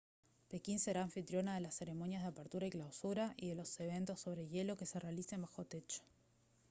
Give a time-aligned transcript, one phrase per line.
[0.51, 4.47] pekín será anfitriona de las ceremonias de apertura y clausura y de los eventos sobre
[4.47, 6.01] hielo que se realicen bajo techo